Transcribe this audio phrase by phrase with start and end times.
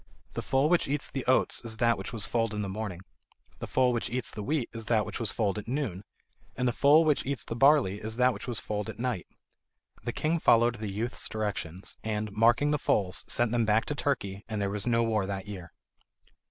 [0.33, 3.01] The foal which eats the oats is that which was foaled in the morning;
[3.59, 6.03] the foal which eats the wheat is that which was foaled at noon;
[6.55, 9.27] and the foal which eats the barley is that which was foaled at night."
[10.03, 14.43] The king followed the youth's directions, and, marking the foals, sent them back to Turkey,
[14.49, 15.71] and there was no war that year.